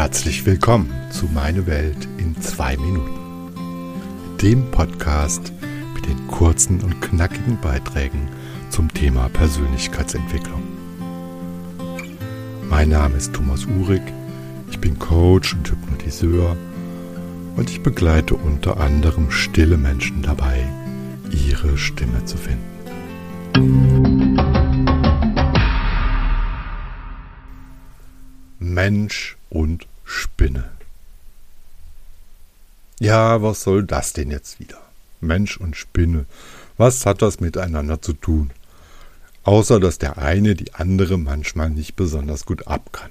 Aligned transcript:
Herzlich 0.00 0.46
willkommen 0.46 0.90
zu 1.10 1.26
Meine 1.26 1.66
Welt 1.66 2.08
in 2.16 2.34
zwei 2.40 2.74
Minuten. 2.78 3.20
Dem 4.40 4.70
Podcast 4.70 5.52
mit 5.94 6.06
den 6.06 6.26
kurzen 6.26 6.80
und 6.80 7.02
knackigen 7.02 7.60
Beiträgen 7.60 8.26
zum 8.70 8.90
Thema 8.94 9.28
Persönlichkeitsentwicklung. 9.28 10.62
Mein 12.70 12.88
Name 12.88 13.18
ist 13.18 13.34
Thomas 13.34 13.66
Uhrig, 13.66 14.00
ich 14.70 14.78
bin 14.78 14.98
Coach 14.98 15.52
und 15.52 15.70
Hypnotiseur 15.70 16.56
und 17.56 17.68
ich 17.68 17.82
begleite 17.82 18.36
unter 18.36 18.80
anderem 18.80 19.30
stille 19.30 19.76
Menschen 19.76 20.22
dabei, 20.22 20.66
ihre 21.30 21.76
Stimme 21.76 22.24
zu 22.24 22.38
finden. 22.38 22.70
Mensch 28.58 29.36
und 29.50 29.89
Spinne. 30.10 30.68
Ja, 32.98 33.42
was 33.42 33.62
soll 33.62 33.84
das 33.84 34.12
denn 34.12 34.32
jetzt 34.32 34.58
wieder? 34.58 34.80
Mensch 35.20 35.56
und 35.56 35.76
Spinne. 35.76 36.26
Was 36.76 37.06
hat 37.06 37.22
das 37.22 37.38
miteinander 37.38 38.02
zu 38.02 38.14
tun? 38.14 38.50
Außer 39.44 39.78
dass 39.78 39.98
der 39.98 40.18
eine 40.18 40.56
die 40.56 40.74
andere 40.74 41.16
manchmal 41.16 41.70
nicht 41.70 41.94
besonders 41.94 42.44
gut 42.44 42.66
abkann. 42.66 43.10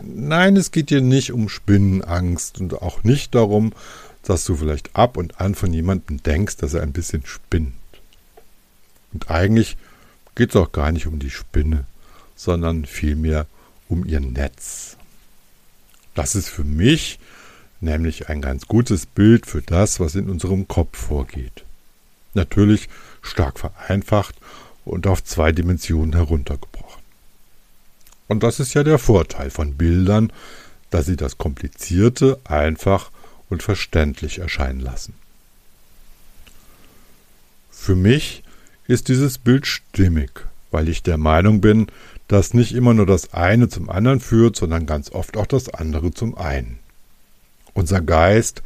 Nein, 0.00 0.56
es 0.56 0.70
geht 0.70 0.90
hier 0.90 1.00
nicht 1.00 1.32
um 1.32 1.48
Spinnenangst 1.48 2.60
und 2.60 2.80
auch 2.80 3.02
nicht 3.02 3.34
darum, 3.34 3.72
dass 4.22 4.44
du 4.44 4.54
vielleicht 4.54 4.94
ab 4.94 5.16
und 5.16 5.40
an 5.40 5.56
von 5.56 5.74
jemandem 5.74 6.22
denkst, 6.22 6.58
dass 6.58 6.74
er 6.74 6.82
ein 6.82 6.92
bisschen 6.92 7.26
spinnt. 7.26 7.74
Und 9.12 9.30
eigentlich 9.30 9.76
geht 10.36 10.50
es 10.50 10.56
auch 10.56 10.70
gar 10.70 10.92
nicht 10.92 11.08
um 11.08 11.18
die 11.18 11.30
Spinne, 11.30 11.86
sondern 12.36 12.86
vielmehr 12.86 13.42
um 13.42 13.61
ihr 14.06 14.20
Netz. 14.20 14.96
Das 16.14 16.34
ist 16.34 16.48
für 16.48 16.64
mich 16.64 17.18
nämlich 17.80 18.28
ein 18.28 18.40
ganz 18.40 18.66
gutes 18.66 19.06
Bild 19.06 19.46
für 19.46 19.62
das, 19.62 20.00
was 20.00 20.14
in 20.14 20.30
unserem 20.30 20.68
Kopf 20.68 20.96
vorgeht. 20.96 21.64
Natürlich 22.34 22.88
stark 23.20 23.58
vereinfacht 23.58 24.36
und 24.84 25.06
auf 25.06 25.22
zwei 25.22 25.52
Dimensionen 25.52 26.14
heruntergebrochen. 26.14 27.02
Und 28.28 28.42
das 28.42 28.60
ist 28.60 28.74
ja 28.74 28.82
der 28.82 28.98
Vorteil 28.98 29.50
von 29.50 29.74
Bildern, 29.74 30.32
dass 30.90 31.06
sie 31.06 31.16
das 31.16 31.38
Komplizierte 31.38 32.40
einfach 32.44 33.10
und 33.50 33.62
verständlich 33.62 34.38
erscheinen 34.38 34.80
lassen. 34.80 35.14
Für 37.70 37.96
mich 37.96 38.42
ist 38.86 39.08
dieses 39.08 39.38
Bild 39.38 39.66
stimmig, 39.66 40.46
weil 40.72 40.88
ich 40.88 41.02
der 41.02 41.18
Meinung 41.18 41.60
bin, 41.60 41.86
dass 42.28 42.54
nicht 42.54 42.74
immer 42.74 42.94
nur 42.94 43.06
das 43.06 43.34
eine 43.34 43.68
zum 43.68 43.90
anderen 43.90 44.20
führt, 44.20 44.56
sondern 44.56 44.86
ganz 44.86 45.10
oft 45.12 45.36
auch 45.36 45.46
das 45.46 45.68
andere 45.68 46.12
zum 46.12 46.36
einen. 46.36 46.78
Unser 47.74 48.00
Geist 48.00 48.62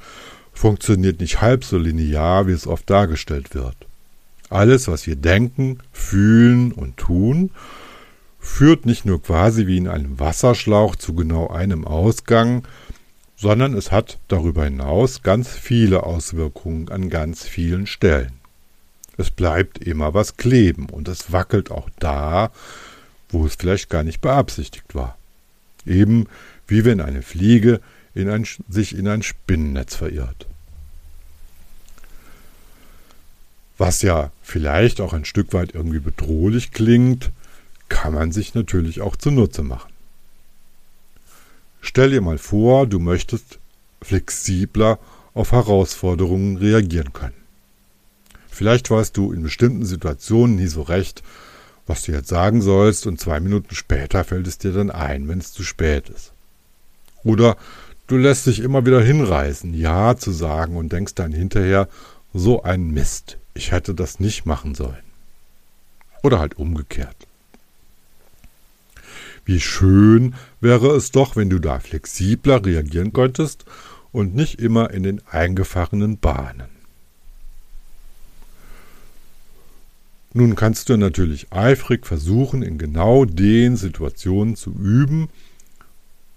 funktioniert 0.53 1.21
nicht 1.21 1.41
halb 1.41 1.65
so 1.65 1.79
linear, 1.79 2.47
wie 2.47 2.53
es 2.53 2.67
oft 2.67 2.89
dargestellt 2.89 3.55
wird. 3.55 3.77
Alles, 4.49 4.89
was 4.89 5.07
wir 5.07 5.17
denken, 5.17 5.79
fühlen 5.93 6.73
und 6.73 6.97
tun, 6.97 7.51
führt 8.39 8.87
nicht 8.87 9.05
nur 9.05 9.21
quasi 9.21 9.67
wie 9.67 9.77
in 9.77 9.89
einem 9.89 10.19
Wasserschlauch 10.21 10.97
zu 10.97 11.15
genau 11.15 11.49
einem 11.49 11.85
Ausgang, 11.85 12.67
sondern 13.37 13.75
es 13.75 13.93
hat 13.93 14.19
darüber 14.29 14.65
hinaus 14.65 15.23
ganz 15.23 15.49
viele 15.49 16.05
Auswirkungen 16.05 16.89
an 16.89 17.11
ganz 17.11 17.45
vielen 17.45 17.87
Stellen. 17.87 18.33
Es 19.19 19.31
bleibt 19.31 19.79
immer 19.79 20.15
was 20.15 20.37
kleben 20.37 20.89
und 20.91 21.09
es 21.09 21.33
wackelt 21.33 21.71
auch 21.71 21.89
da, 21.99 22.51
wo 23.31 23.47
es 23.47 23.55
vielleicht 23.55 23.91
gar 23.91 24.03
nicht 24.03 24.21
beabsichtigt 24.21 24.95
war. 24.95 25.17
Eben 25.85 26.27
wie 26.67 26.85
wenn 26.85 27.01
eine 27.01 27.23
Fliege 27.23 27.81
in 28.15 28.29
ein, 28.29 28.47
sich 28.69 28.97
in 28.97 29.09
ein 29.09 29.23
Spinnennetz 29.23 29.95
verirrt. 29.95 30.47
Was 33.79 34.03
ja 34.03 34.33
vielleicht 34.43 35.01
auch 35.01 35.13
ein 35.13 35.25
Stück 35.25 35.53
weit 35.53 35.75
irgendwie 35.75 35.99
bedrohlich 36.01 36.73
klingt, 36.73 37.31
kann 37.89 38.15
man 38.15 38.33
sich 38.33 38.55
natürlich 38.55 39.01
auch 39.01 39.17
zunutze 39.17 39.63
machen. 39.63 39.93
Stell 41.83 42.11
dir 42.11 42.21
mal 42.21 42.39
vor, 42.39 42.87
du 42.87 42.99
möchtest 42.99 43.59
flexibler 44.03 44.99
auf 45.35 45.53
Herausforderungen 45.53 46.57
reagieren 46.57 47.13
können. 47.13 47.46
Vielleicht 48.57 48.91
weißt 48.91 49.15
du 49.15 49.33
in 49.33 49.43
bestimmten 49.43 49.85
Situationen 49.85 50.57
nie 50.57 50.69
so 50.69 50.81
recht, 50.81 51.23
was 51.87 52.01
du 52.01 52.13
jetzt 52.13 52.29
sagen 52.29 52.63
sollst, 52.63 53.07
und 53.07 53.21
zwei 53.21 53.39
Minuten 53.39 53.75
später 53.75 54.25
fällt 54.25 54.47
es 54.47 54.57
dir 54.57 54.73
dann 54.73 54.91
ein, 54.91 55.29
wenn 55.29 55.41
es 55.41 55.53
zu 55.53 55.63
spät 55.63 56.09
ist. 56.09 56.33
Oder 57.23 57.59
du 58.07 58.17
lässt 58.17 58.47
dich 58.47 58.61
immer 58.61 58.87
wieder 58.87 59.03
hinreißen, 59.03 59.75
Ja 59.75 60.17
zu 60.17 60.33
sagen 60.33 60.79
und 60.79 60.91
denkst 60.91 61.15
dann 61.15 61.33
hinterher, 61.33 61.87
so 62.33 62.63
ein 62.63 62.89
Mist, 62.93 63.37
ich 63.53 63.73
hätte 63.73 63.95
das 63.95 64.21
nicht 64.21 64.47
machen 64.47 64.75
sollen. 64.75 65.05
Oder 66.23 66.39
halt 66.39 66.57
umgekehrt. 66.57 67.27
Wie 69.45 69.61
schön 69.61 70.35
wäre 70.63 70.97
es 70.97 71.11
doch, 71.11 71.37
wenn 71.37 71.51
du 71.51 71.59
da 71.59 71.79
flexibler 71.79 72.65
reagieren 72.65 73.13
könntest 73.13 73.67
und 74.13 74.35
nicht 74.35 74.59
immer 74.61 74.93
in 74.93 75.03
den 75.03 75.21
eingefahrenen 75.31 76.17
Bahnen. 76.17 76.76
Nun 80.37 80.55
kannst 80.55 80.91
du 80.91 80.99
natürlich 80.99 81.51
eifrig 81.51 82.07
versuchen, 82.07 82.63
in 82.63 82.77
genau 82.77 83.25
den 83.25 83.79
Situationen 83.79 84.55
zu 84.55 84.71
üben 84.71 85.31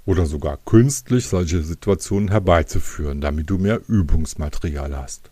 oder 0.05 0.25
sogar 0.25 0.55
künstlich 0.55 1.27
solche 1.27 1.61
Situationen 1.63 2.29
herbeizuführen, 2.29 3.19
damit 3.19 3.49
du 3.49 3.57
mehr 3.57 3.81
Übungsmaterial 3.89 4.95
hast. 4.95 5.29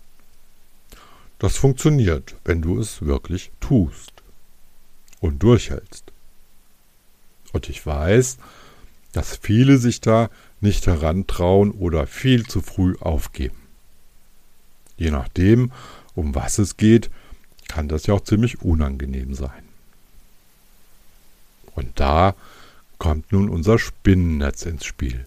Das 1.39 1.55
funktioniert, 1.55 2.35
wenn 2.43 2.61
du 2.61 2.77
es 2.77 3.01
wirklich 3.01 3.51
tust 3.61 4.11
und 5.21 5.43
durchhältst. 5.43 6.11
Und 7.53 7.69
ich 7.69 7.85
weiß, 7.85 8.37
dass 9.13 9.37
viele 9.37 9.77
sich 9.77 10.01
da 10.01 10.29
nicht 10.59 10.87
herantrauen 10.87 11.71
oder 11.71 12.05
viel 12.05 12.45
zu 12.45 12.61
früh 12.61 12.97
aufgeben. 12.99 13.59
Je 14.97 15.09
nachdem, 15.09 15.71
um 16.15 16.35
was 16.35 16.59
es 16.59 16.75
geht, 16.75 17.09
kann 17.67 17.87
das 17.87 18.07
ja 18.07 18.13
auch 18.13 18.23
ziemlich 18.23 18.61
unangenehm 18.61 19.33
sein. 19.33 19.63
Und 21.75 21.99
da 21.99 22.35
kommt 22.97 23.31
nun 23.31 23.49
unser 23.49 23.77
Spinnennetz 23.77 24.65
ins 24.65 24.85
Spiel. 24.85 25.25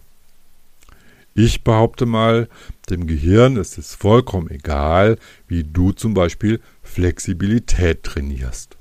Ich 1.34 1.62
behaupte 1.62 2.06
mal, 2.06 2.48
dem 2.88 3.06
Gehirn 3.06 3.56
ist 3.56 3.78
es 3.78 3.94
vollkommen 3.94 4.50
egal, 4.50 5.16
wie 5.46 5.62
du 5.62 5.92
zum 5.92 6.12
Beispiel 6.12 6.60
Flexibilität 6.82 8.02
trainierst. 8.02 8.76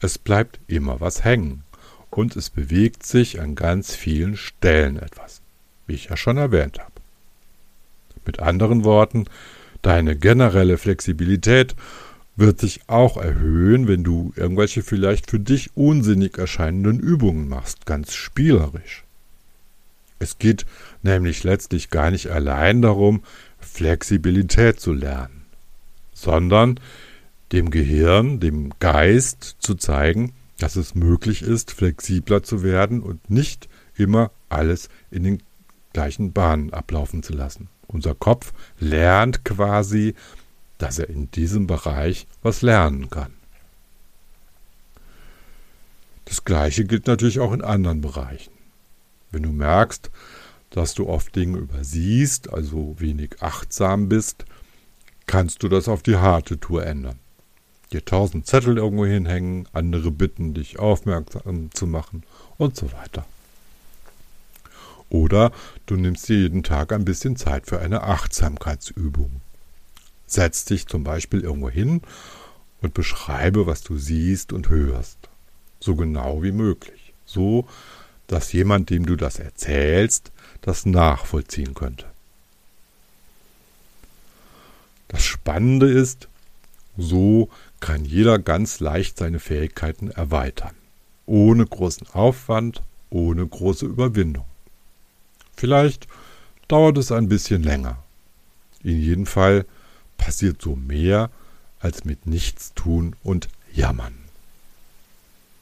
Es 0.00 0.18
bleibt 0.18 0.58
immer 0.66 1.00
was 1.00 1.22
hängen 1.22 1.64
und 2.10 2.34
es 2.34 2.48
bewegt 2.48 3.04
sich 3.04 3.40
an 3.40 3.54
ganz 3.54 3.94
vielen 3.94 4.36
Stellen 4.36 4.96
etwas, 4.96 5.42
wie 5.86 5.94
ich 5.94 6.06
ja 6.06 6.16
schon 6.16 6.38
erwähnt 6.38 6.78
habe. 6.78 6.92
Mit 8.24 8.40
anderen 8.40 8.84
Worten, 8.84 9.26
deine 9.82 10.16
generelle 10.16 10.78
Flexibilität 10.78 11.76
wird 12.36 12.60
sich 12.60 12.80
auch 12.86 13.16
erhöhen, 13.16 13.88
wenn 13.88 14.04
du 14.04 14.32
irgendwelche 14.36 14.82
vielleicht 14.82 15.30
für 15.30 15.40
dich 15.40 15.76
unsinnig 15.76 16.38
erscheinenden 16.38 17.00
Übungen 17.00 17.48
machst, 17.48 17.86
ganz 17.86 18.14
spielerisch. 18.14 19.04
Es 20.18 20.38
geht 20.38 20.66
nämlich 21.02 21.44
letztlich 21.44 21.90
gar 21.90 22.10
nicht 22.10 22.28
allein 22.30 22.82
darum, 22.82 23.22
Flexibilität 23.58 24.80
zu 24.80 24.92
lernen, 24.92 25.44
sondern 26.12 26.80
dem 27.52 27.70
Gehirn, 27.70 28.40
dem 28.40 28.72
Geist 28.80 29.56
zu 29.58 29.74
zeigen, 29.74 30.32
dass 30.58 30.76
es 30.76 30.94
möglich 30.94 31.42
ist, 31.42 31.72
flexibler 31.72 32.42
zu 32.42 32.62
werden 32.62 33.02
und 33.02 33.30
nicht 33.30 33.68
immer 33.96 34.30
alles 34.48 34.88
in 35.10 35.24
den 35.24 35.42
gleichen 35.92 36.32
Bahnen 36.32 36.72
ablaufen 36.72 37.22
zu 37.22 37.34
lassen. 37.34 37.68
Unser 37.86 38.14
Kopf 38.14 38.52
lernt 38.78 39.44
quasi 39.44 40.14
dass 40.78 40.98
er 40.98 41.08
in 41.08 41.30
diesem 41.30 41.66
Bereich 41.66 42.26
was 42.42 42.62
lernen 42.62 43.10
kann. 43.10 43.32
Das 46.26 46.44
gleiche 46.44 46.84
gilt 46.84 47.06
natürlich 47.06 47.40
auch 47.40 47.52
in 47.52 47.62
anderen 47.62 48.00
Bereichen. 48.00 48.52
Wenn 49.30 49.44
du 49.44 49.52
merkst, 49.52 50.10
dass 50.70 50.94
du 50.94 51.08
oft 51.08 51.34
Dinge 51.34 51.58
übersiehst, 51.58 52.52
also 52.52 52.96
wenig 52.98 53.36
achtsam 53.40 54.08
bist, 54.08 54.44
kannst 55.26 55.62
du 55.62 55.68
das 55.68 55.88
auf 55.88 56.02
die 56.02 56.16
harte 56.16 56.58
Tour 56.58 56.84
ändern. 56.84 57.18
Dir 57.92 58.04
tausend 58.04 58.46
Zettel 58.46 58.78
irgendwo 58.78 59.06
hinhängen, 59.06 59.68
andere 59.72 60.10
bitten, 60.10 60.54
dich 60.54 60.78
aufmerksam 60.78 61.70
zu 61.72 61.86
machen 61.86 62.24
und 62.58 62.76
so 62.76 62.92
weiter. 62.92 63.24
Oder 65.08 65.52
du 65.86 65.96
nimmst 65.96 66.28
dir 66.28 66.38
jeden 66.38 66.64
Tag 66.64 66.92
ein 66.92 67.04
bisschen 67.04 67.36
Zeit 67.36 67.66
für 67.66 67.78
eine 67.78 68.02
Achtsamkeitsübung. 68.02 69.40
Setz 70.36 70.66
dich 70.66 70.86
zum 70.86 71.02
Beispiel 71.02 71.40
irgendwo 71.40 71.70
hin 71.70 72.02
und 72.82 72.92
beschreibe, 72.92 73.66
was 73.66 73.82
du 73.82 73.96
siehst 73.96 74.52
und 74.52 74.68
hörst. 74.68 75.16
So 75.80 75.96
genau 75.96 76.42
wie 76.42 76.52
möglich. 76.52 77.14
So, 77.24 77.66
dass 78.26 78.52
jemand, 78.52 78.90
dem 78.90 79.06
du 79.06 79.16
das 79.16 79.38
erzählst, 79.38 80.32
das 80.60 80.84
nachvollziehen 80.84 81.72
könnte. 81.72 82.04
Das 85.08 85.24
Spannende 85.24 85.88
ist, 85.88 86.28
so 86.98 87.48
kann 87.80 88.04
jeder 88.04 88.38
ganz 88.38 88.78
leicht 88.80 89.16
seine 89.16 89.38
Fähigkeiten 89.38 90.10
erweitern. 90.10 90.74
Ohne 91.24 91.64
großen 91.64 92.08
Aufwand, 92.12 92.82
ohne 93.08 93.46
große 93.46 93.86
Überwindung. 93.86 94.44
Vielleicht 95.56 96.08
dauert 96.68 96.98
es 96.98 97.10
ein 97.10 97.30
bisschen 97.30 97.62
länger. 97.62 98.02
In 98.82 99.00
jedem 99.00 99.24
Fall 99.24 99.64
passiert 100.16 100.60
so 100.62 100.76
mehr 100.76 101.30
als 101.80 102.04
mit 102.04 102.26
nichts 102.26 102.72
tun 102.74 103.14
und 103.22 103.48
jammern. 103.72 104.14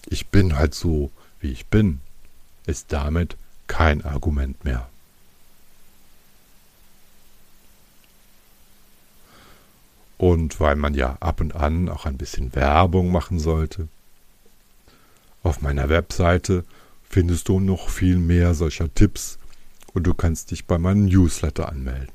Ich 0.06 0.28
bin 0.28 0.56
halt 0.56 0.74
so, 0.74 1.10
wie 1.40 1.50
ich 1.50 1.66
bin, 1.66 2.00
ist 2.66 2.92
damit 2.92 3.36
kein 3.66 4.04
Argument 4.04 4.64
mehr. 4.64 4.88
Und 10.16 10.60
weil 10.60 10.76
man 10.76 10.94
ja 10.94 11.16
ab 11.20 11.40
und 11.40 11.54
an 11.54 11.88
auch 11.88 12.06
ein 12.06 12.16
bisschen 12.16 12.54
Werbung 12.54 13.10
machen 13.10 13.38
sollte, 13.38 13.88
auf 15.42 15.60
meiner 15.60 15.88
Webseite 15.88 16.64
findest 17.02 17.48
du 17.48 17.60
noch 17.60 17.90
viel 17.90 18.16
mehr 18.16 18.54
solcher 18.54 18.92
Tipps 18.94 19.38
und 19.92 20.04
du 20.04 20.14
kannst 20.14 20.50
dich 20.50 20.66
bei 20.66 20.78
meinem 20.78 21.04
Newsletter 21.04 21.68
anmelden, 21.68 22.08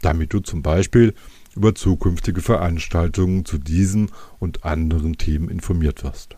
damit 0.00 0.32
du 0.32 0.40
zum 0.40 0.62
Beispiel 0.62 1.14
über 1.54 1.74
zukünftige 1.74 2.40
Veranstaltungen 2.40 3.44
zu 3.44 3.58
diesen 3.58 4.12
und 4.38 4.64
anderen 4.64 5.18
Themen 5.18 5.48
informiert 5.48 6.04
wirst. 6.04 6.36